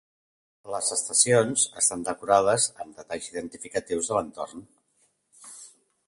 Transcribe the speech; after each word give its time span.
Les 0.75 0.87
estacions 0.93 1.65
estan 1.81 2.05
decorades 2.07 2.65
amb 2.85 2.97
detalls 3.01 3.27
identificatius 3.33 4.09
de 4.13 4.17
l'entorn. 4.19 4.65